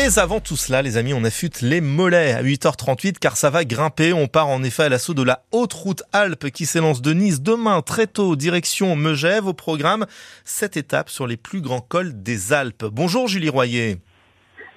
Mais 0.00 0.20
avant 0.20 0.38
tout 0.38 0.56
cela, 0.56 0.80
les 0.80 0.96
amis, 0.96 1.12
on 1.12 1.24
affûte 1.24 1.60
les 1.60 1.80
mollets 1.80 2.32
à 2.32 2.40
8h38 2.40 3.14
car 3.18 3.36
ça 3.36 3.50
va 3.50 3.64
grimper. 3.64 4.12
On 4.12 4.28
part 4.28 4.46
en 4.46 4.62
effet 4.62 4.84
à 4.84 4.88
l'assaut 4.88 5.12
de 5.12 5.24
la 5.24 5.42
haute 5.50 5.72
route 5.72 6.04
Alpes 6.12 6.50
qui 6.50 6.66
s'élance 6.66 7.02
de 7.02 7.12
Nice 7.12 7.42
demain 7.42 7.82
très 7.82 8.06
tôt 8.06 8.36
direction 8.36 8.94
Megève 8.94 9.48
au 9.48 9.54
programme 9.54 10.06
cette 10.44 10.76
étape 10.76 11.10
sur 11.10 11.26
les 11.26 11.36
plus 11.36 11.60
grands 11.60 11.80
cols 11.80 12.22
des 12.22 12.52
Alpes. 12.52 12.84
Bonjour 12.84 13.26
Julie 13.26 13.48
Royer. 13.48 13.98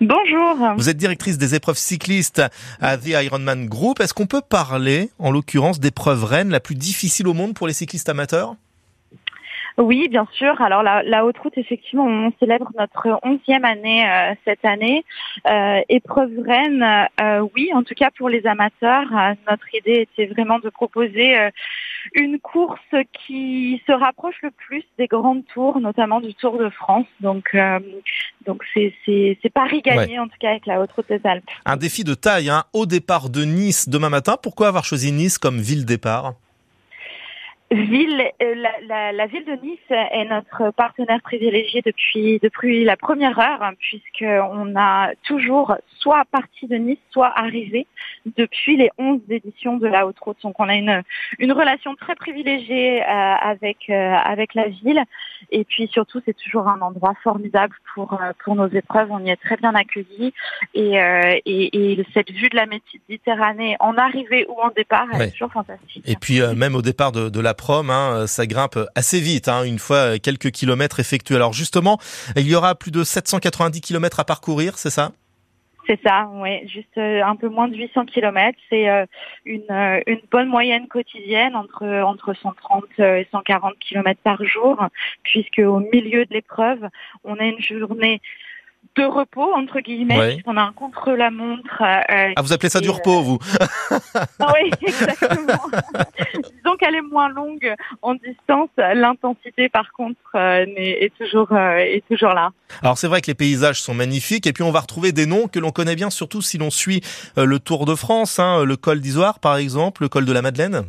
Bonjour. 0.00 0.56
Vous 0.78 0.88
êtes 0.88 0.96
directrice 0.96 1.36
des 1.36 1.54
épreuves 1.54 1.76
cyclistes 1.76 2.40
à 2.80 2.96
The 2.96 3.08
Ironman 3.08 3.66
Group. 3.66 4.00
Est-ce 4.00 4.14
qu'on 4.14 4.24
peut 4.24 4.40
parler, 4.40 5.10
en 5.18 5.30
l'occurrence, 5.32 5.80
d'épreuve 5.80 6.24
Rennes 6.24 6.48
la 6.48 6.60
plus 6.60 6.76
difficile 6.76 7.28
au 7.28 7.34
monde 7.34 7.52
pour 7.52 7.66
les 7.66 7.74
cyclistes 7.74 8.08
amateurs? 8.08 8.56
Oui, 9.80 10.08
bien 10.08 10.26
sûr. 10.32 10.60
Alors 10.60 10.82
la, 10.82 11.02
la, 11.02 11.24
haute 11.24 11.38
route, 11.38 11.56
effectivement, 11.56 12.04
on 12.04 12.32
célèbre 12.38 12.70
notre 12.78 13.18
onzième 13.22 13.64
année 13.64 14.04
euh, 14.06 14.34
cette 14.44 14.64
année. 14.64 15.04
Euh, 15.46 15.80
épreuve 15.88 16.30
Rennes, 16.46 17.08
euh, 17.20 17.46
oui, 17.54 17.70
en 17.74 17.82
tout 17.82 17.94
cas 17.94 18.10
pour 18.16 18.28
les 18.28 18.46
amateurs, 18.46 19.06
notre 19.50 19.74
idée 19.74 20.06
était 20.12 20.26
vraiment 20.26 20.58
de 20.58 20.68
proposer 20.68 21.36
une 22.14 22.38
course 22.38 22.78
qui 23.26 23.82
se 23.86 23.92
rapproche 23.92 24.36
le 24.42 24.50
plus 24.50 24.84
des 24.98 25.06
grandes 25.06 25.46
tours, 25.46 25.80
notamment 25.80 26.20
du 26.20 26.34
Tour 26.34 26.58
de 26.58 26.68
France. 26.68 27.06
Donc, 27.20 27.56
donc 28.46 28.62
c'est 28.74 28.92
c'est 29.04 29.52
Paris 29.52 29.82
gagné 29.82 30.18
en 30.18 30.26
tout 30.26 30.38
cas 30.38 30.50
avec 30.50 30.66
la 30.66 30.80
haute 30.80 30.92
route 30.92 31.08
des 31.08 31.20
Alpes. 31.24 31.44
Un 31.64 31.76
défi 31.76 32.04
de 32.04 32.14
taille, 32.14 32.50
hein, 32.50 32.64
au 32.72 32.86
départ 32.86 33.30
de 33.30 33.44
Nice 33.44 33.88
demain 33.88 34.10
matin. 34.10 34.36
Pourquoi 34.40 34.68
avoir 34.68 34.84
choisi 34.84 35.12
Nice 35.12 35.38
comme 35.38 35.58
ville 35.58 35.86
départ? 35.86 36.34
Ville, 37.70 38.22
euh, 38.42 38.54
la, 38.56 38.72
la, 38.86 39.12
la, 39.12 39.26
ville 39.26 39.44
de 39.44 39.52
Nice 39.64 39.78
est 39.90 40.24
notre 40.24 40.72
partenaire 40.72 41.20
privilégié 41.22 41.82
depuis 41.84 42.40
depuis 42.42 42.84
la 42.84 42.96
première 42.96 43.38
heure, 43.38 43.62
hein, 43.62 43.72
puisque 43.78 44.24
on 44.24 44.74
a 44.76 45.12
toujours 45.22 45.76
soit 45.98 46.24
parti 46.32 46.66
de 46.66 46.76
Nice, 46.76 46.98
soit 47.10 47.32
arrivé 47.38 47.86
depuis 48.36 48.76
les 48.76 48.90
11 48.98 49.20
éditions 49.30 49.76
de 49.76 49.86
la 49.86 50.06
Haute 50.06 50.18
Route. 50.18 50.38
Donc 50.42 50.58
on 50.58 50.68
a 50.68 50.74
une 50.74 51.02
une 51.38 51.52
relation 51.52 51.94
très 51.94 52.16
privilégiée 52.16 53.02
euh, 53.02 53.06
avec 53.06 53.88
euh, 53.88 54.14
avec 54.14 54.54
la 54.54 54.68
ville, 54.68 55.02
et 55.52 55.64
puis 55.64 55.88
surtout 55.92 56.20
c'est 56.24 56.36
toujours 56.36 56.66
un 56.66 56.80
endroit 56.80 57.14
formidable 57.22 57.74
pour 57.94 58.18
pour 58.42 58.56
nos 58.56 58.68
épreuves. 58.68 59.08
On 59.10 59.24
y 59.24 59.30
est 59.30 59.36
très 59.36 59.56
bien 59.56 59.74
accueillis, 59.76 60.32
et 60.74 60.94
et, 61.46 61.92
et, 61.92 62.06
cette 62.14 62.30
vue 62.32 62.48
de 62.48 62.56
la 62.56 62.66
Méditerranée 62.66 63.76
en 63.78 63.96
arrivée 63.96 64.46
ou 64.48 64.60
en 64.60 64.70
départ 64.70 65.06
est 65.20 65.30
toujours 65.30 65.52
fantastique. 65.52 66.02
Et 66.08 66.16
puis 66.16 66.40
même 66.56 66.74
au 66.74 66.82
départ 66.82 67.12
de, 67.12 67.28
de 67.28 67.40
la 67.40 67.54
prom, 67.60 67.90
hein, 67.90 68.26
ça 68.26 68.46
grimpe 68.46 68.78
assez 68.94 69.20
vite, 69.20 69.48
hein, 69.48 69.64
une 69.64 69.78
fois 69.78 70.18
quelques 70.18 70.50
kilomètres 70.50 70.98
effectués. 70.98 71.36
Alors 71.36 71.52
justement, 71.52 71.98
il 72.34 72.48
y 72.48 72.54
aura 72.54 72.74
plus 72.74 72.90
de 72.90 73.04
790 73.04 73.82
kilomètres 73.82 74.18
à 74.18 74.24
parcourir, 74.24 74.78
c'est 74.78 74.90
ça? 74.90 75.12
C'est 75.86 76.00
ça, 76.06 76.30
oui, 76.34 76.68
juste 76.68 76.96
euh, 76.98 77.22
un 77.22 77.36
peu 77.36 77.48
moins 77.48 77.66
de 77.66 77.76
800 77.76 78.06
kilomètres. 78.06 78.58
C'est 78.68 78.88
euh, 78.88 79.06
une, 79.44 79.64
euh, 79.70 80.00
une 80.06 80.20
bonne 80.30 80.48
moyenne 80.48 80.86
quotidienne 80.88 81.56
entre 81.56 81.84
entre 82.02 82.32
130 82.32 82.84
et 83.00 83.26
140 83.32 83.76
kilomètres 83.78 84.20
par 84.22 84.44
jour, 84.44 84.86
puisque 85.24 85.58
au 85.58 85.80
milieu 85.80 86.26
de 86.26 86.32
l'épreuve, 86.32 86.88
on 87.24 87.34
a 87.34 87.44
une 87.44 87.60
journée 87.60 88.20
de 88.96 89.04
repos 89.04 89.52
entre 89.54 89.80
guillemets. 89.80 90.42
On 90.46 90.56
a 90.56 90.62
un 90.62 90.72
contre-la-montre. 90.72 91.82
Euh, 91.82 92.32
ah, 92.36 92.42
vous 92.42 92.52
appelez 92.52 92.68
ça 92.68 92.80
du 92.80 92.90
repos, 92.90 93.22
vous 93.22 93.38
Oui, 94.40 94.70
exactement. 94.82 95.62
Disons 96.34 96.76
qu'elle 96.78 96.96
est 96.96 97.02
moins 97.02 97.28
longue 97.28 97.74
en 98.02 98.14
distance. 98.14 98.70
L'intensité, 98.76 99.68
par 99.68 99.92
contre, 99.92 100.18
euh, 100.34 100.64
est, 100.76 101.12
toujours 101.16 101.52
euh, 101.52 101.78
est 101.78 102.04
toujours 102.08 102.34
là. 102.34 102.50
Alors 102.82 102.98
c'est 102.98 103.08
vrai 103.08 103.20
que 103.20 103.28
les 103.28 103.34
paysages 103.34 103.80
sont 103.80 103.94
magnifiques 103.94 104.46
et 104.46 104.52
puis 104.52 104.62
on 104.62 104.70
va 104.70 104.80
retrouver 104.80 105.12
des 105.12 105.26
noms 105.26 105.48
que 105.48 105.58
l'on 105.58 105.70
connaît 105.70 105.96
bien, 105.96 106.10
surtout 106.10 106.42
si 106.42 106.58
l'on 106.58 106.70
suit 106.70 107.02
le 107.36 107.58
Tour 107.58 107.84
de 107.84 107.94
France, 107.94 108.38
hein, 108.38 108.64
le 108.64 108.76
col 108.76 109.00
d'Isoire 109.00 109.40
par 109.40 109.56
exemple, 109.56 110.02
le 110.02 110.08
col 110.08 110.24
de 110.24 110.32
la 110.32 110.42
Madeleine. 110.42 110.84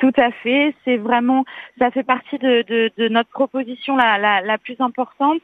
Tout 0.00 0.12
à 0.16 0.30
fait, 0.42 0.74
c'est 0.84 0.96
vraiment, 0.96 1.44
ça 1.78 1.90
fait 1.90 2.02
partie 2.02 2.38
de, 2.38 2.64
de, 2.66 2.90
de 2.96 3.08
notre 3.08 3.28
proposition 3.28 3.96
la, 3.96 4.16
la, 4.16 4.40
la 4.40 4.56
plus 4.56 4.76
importante. 4.80 5.42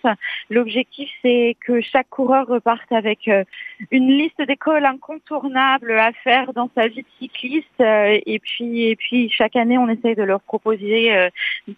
L'objectif, 0.48 1.10
c'est 1.20 1.58
que 1.66 1.82
chaque 1.82 2.08
coureur 2.08 2.46
reparte 2.46 2.90
avec 2.90 3.28
euh, 3.28 3.44
une 3.90 4.08
liste 4.08 4.40
d'écoles 4.48 4.86
incontournables 4.86 5.92
à 5.98 6.10
faire 6.24 6.54
dans 6.54 6.70
sa 6.74 6.88
vie 6.88 7.02
de 7.02 7.08
cycliste. 7.18 7.66
Euh, 7.82 8.18
et 8.24 8.38
puis, 8.38 8.84
et 8.84 8.96
puis 8.96 9.28
chaque 9.28 9.56
année, 9.56 9.76
on 9.76 9.90
essaye 9.90 10.14
de 10.14 10.22
leur 10.22 10.40
proposer 10.40 11.14
euh, 11.14 11.28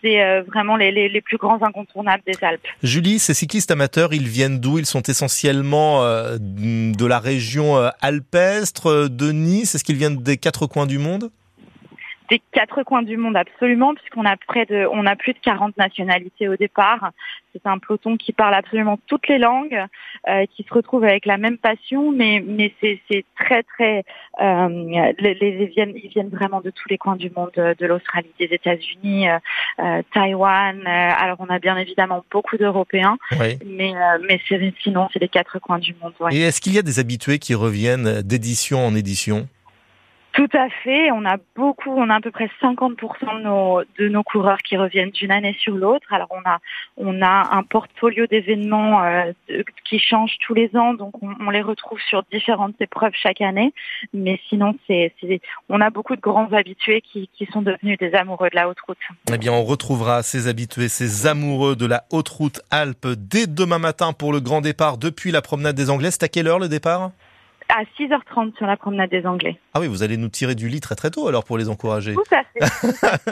des, 0.05 0.45
vraiment 0.47 0.77
les, 0.77 0.93
les, 0.93 1.09
les, 1.09 1.21
plus 1.21 1.37
grands 1.37 1.61
incontournables 1.61 2.23
des 2.29 2.39
Alpes. 2.43 2.65
Julie, 2.85 3.19
ces 3.19 3.35
cyclistes 3.35 3.73
amateurs, 3.73 4.15
ils 4.15 4.29
viennent 4.29 4.61
d'où? 4.61 4.79
Ils 4.79 4.87
sont 4.87 5.03
essentiellement 5.03 6.05
de 6.05 7.07
la 7.07 7.19
région 7.19 7.75
alpestre, 8.01 9.09
de 9.09 9.33
Nice? 9.33 9.75
Est-ce 9.75 9.83
qu'ils 9.83 9.97
viennent 9.97 10.23
des 10.23 10.37
quatre 10.37 10.67
coins 10.69 10.87
du 10.87 10.99
monde? 10.99 11.31
Des 12.29 12.41
quatre 12.53 12.83
coins 12.83 13.03
du 13.03 13.17
monde 13.17 13.37
absolument, 13.37 13.95
puisqu'on 13.95 14.25
a 14.25 14.37
près 14.37 14.67
de, 14.67 14.87
on 14.93 15.07
a 15.07 15.17
plus 15.17 15.33
de 15.33 15.39
40 15.39 15.77
nationalités 15.77 16.49
au 16.49 16.57
départ. 16.57 17.11
C'est 17.53 17.67
un 17.67 17.79
peloton 17.79 18.17
qui 18.17 18.33
parle 18.33 18.55
absolument 18.55 18.99
toutes 19.07 19.29
les 19.29 19.39
langues, 19.39 19.87
euh, 20.29 20.45
qui 20.55 20.63
se 20.63 20.73
retrouve 20.73 21.05
avec 21.05 21.27
la 21.27 21.39
même 21.39 21.59
passion, 21.59 22.13
mais 22.13 22.43
mais 22.47 22.75
c'est 22.81 23.01
c'est 23.11 23.25
très 23.39 23.63
très, 23.63 24.05
euh, 24.41 24.69
les, 25.19 25.35
les, 25.35 25.57
ils 25.61 25.67
viennent 25.69 25.95
ils 25.97 26.11
viennent 26.11 26.29
vraiment 26.29 26.61
de 26.61 26.71
tous 26.71 26.89
les 26.89 26.99
coins 26.99 27.17
du 27.17 27.31
monde, 27.31 27.53
de 27.55 27.87
l'Australie, 27.87 28.33
des 28.39 28.47
États-Unis, 28.47 29.29
euh, 29.29 29.39
euh 29.81 30.03
Taïwan. 30.13 30.79
Euh, 30.79 30.85
alors 30.87 31.39
on 31.41 31.47
a 31.47 31.59
bien 31.59 31.77
évidemment 31.77 32.25
beaucoup 32.31 32.57
d'Européens, 32.57 33.17
mais 33.65 33.95
euh, 33.95 34.19
mais 34.29 34.41
sinon 34.83 35.09
c'est 35.13 35.21
les 35.21 35.29
quatre 35.29 35.59
coins 35.59 35.79
du 35.79 35.95
monde. 36.01 36.13
Ouais. 36.21 36.35
Et 36.35 36.41
est-ce 36.43 36.61
qu'il 36.61 36.75
y 36.75 36.79
a 36.79 36.83
des 36.83 36.99
habitués 36.99 37.39
qui 37.39 37.55
reviennent 37.55 38.23
d'édition 38.23 38.87
en 38.87 38.95
édition? 38.95 39.49
Tout 40.39 40.57
à 40.57 40.69
fait. 40.85 41.11
On 41.11 41.25
a 41.25 41.37
beaucoup, 41.57 41.91
on 41.91 42.09
a 42.11 42.15
à 42.15 42.21
peu 42.21 42.31
près 42.31 42.49
50% 42.63 43.39
de 43.39 43.43
nos, 43.43 43.83
de 43.99 44.09
nos 44.09 44.23
coureurs 44.23 44.59
qui 44.59 44.77
reviennent 44.77 45.11
d'une 45.11 45.33
année 45.33 45.57
sur 45.59 45.75
l'autre. 45.75 46.07
Alors 46.13 46.29
on 46.31 46.49
a, 46.49 46.61
on 46.97 47.23
a 47.23 47.57
un 47.57 47.65
portfolio 47.65 48.25
d'événements 48.29 49.03
euh, 49.03 49.33
qui 49.85 49.99
change 49.99 50.37
tous 50.47 50.55
les 50.55 50.71
ans, 50.77 50.95
donc 50.95 51.15
on, 51.23 51.51
les 51.51 51.61
retrouve 51.61 51.99
sur 52.09 52.23
différentes 52.31 52.81
épreuves 52.81 53.15
chaque 53.21 53.41
année. 53.41 53.75
Mais 54.15 54.39
sinon, 54.49 54.77
c'est, 54.87 55.13
on 55.69 55.81
a 55.81 55.91
beaucoup 55.91 56.15
de 56.15 56.21
grands 56.21 56.53
habitués 56.53 57.01
qui, 57.01 57.29
qui 57.37 57.47
sont 57.47 57.63
devenus 57.63 57.99
des 57.99 58.15
amoureux 58.15 58.49
de 58.49 58.55
la 58.55 58.69
haute 58.69 58.81
route. 58.87 58.99
Eh 59.35 59.39
bien, 59.39 59.53
on 59.53 59.65
retrouvera 59.65 60.23
ces 60.23 60.47
habitués, 60.47 60.87
ces 60.87 61.27
amoureux 61.27 61.75
de 61.75 61.87
la 61.87 62.05
haute 62.13 62.29
route 62.29 62.61
Alpes 62.71 63.09
dès 63.17 63.49
demain 63.49 63.81
matin 63.81 64.13
pour 64.13 64.33
le 64.33 64.39
grand 64.39 64.61
départ 64.61 64.99
depuis 64.99 65.33
la 65.33 65.43
promenade 65.43 65.75
des 65.75 65.91
Anglais. 65.91 66.13
C'est 66.13 66.23
à 66.23 66.29
quelle 66.29 66.47
heure 66.47 66.61
le 66.61 66.69
départ? 66.69 67.11
À 67.69 67.83
6h30 67.99 68.57
sur 68.57 68.67
la 68.67 68.77
promenade 68.77 69.11
des 69.11 69.27
Anglais. 69.27 69.59
Ah 69.75 69.81
oui, 69.81 69.87
vous 69.87 70.03
allez 70.03 70.17
nous 70.17 70.29
tirer 70.29 70.55
du 70.55 70.69
lit 70.69 70.81
très 70.81 70.95
très 70.95 71.11
tôt 71.11 71.29
alors 71.29 71.45
pour 71.45 71.59
les 71.59 71.69
encourager. 71.69 72.15
Tout 72.15 72.23
à 72.31 72.43
fait. 72.45 73.23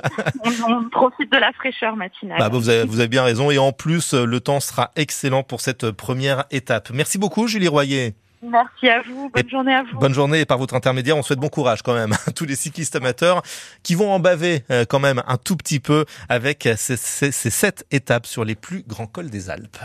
on, 0.69 0.89
profite 0.91 1.31
de 1.33 1.39
la 1.39 1.53
fraîcheur 1.53 1.97
matinale. 1.97 2.39
Bah, 2.39 2.49
vous, 2.49 2.69
avez, 2.69 2.85
vous 2.85 3.01
avez 3.01 3.09
bien 3.09 3.25
raison 3.25 3.51
et 3.51 3.59
en 3.59 3.73
plus 3.73 4.15
le 4.15 4.41
temps 4.41 4.61
sera 4.61 4.91
excellent 4.97 5.43
pour 5.43 5.61
cette 5.61 5.91
première 5.91 6.45
étape. 6.51 6.91
Merci 6.93 7.19
beaucoup 7.19 7.47
Julie 7.47 7.69
Royer. 7.69 8.15
Merci 8.43 8.89
à 8.89 9.03
vous. 9.03 9.31
Bonne 9.31 9.49
journée 9.49 9.75
à 9.75 9.83
vous. 9.83 9.99
Bonne 9.99 10.15
journée 10.15 10.41
et 10.41 10.45
par 10.45 10.59
votre 10.59 10.75
intermédiaire, 10.75 11.17
on 11.17 11.23
souhaite 11.23 11.39
bon 11.39 11.49
courage 11.49 11.83
quand 11.83 11.95
même 11.95 12.13
à 12.27 12.33
tous 12.33 12.45
les 12.45 12.57
cyclistes 12.57 12.97
amateurs 12.97 13.43
qui 13.83 13.95
vont 13.95 14.13
en 14.13 14.21
baver 14.21 14.63
euh, 14.71 14.85
quand 14.89 15.01
même 15.01 15.23
un 15.27 15.37
tout 15.37 15.57
petit 15.57 15.81
peu 15.81 16.05
avec 16.29 16.69
ces, 16.77 16.97
ces, 16.97 17.33
ces 17.33 17.51
sept 17.51 17.87
étapes 17.91 18.27
sur 18.27 18.45
les 18.45 18.55
plus 18.55 18.85
grands 18.87 19.07
cols 19.07 19.31
des 19.31 19.51
Alpes. 19.51 19.79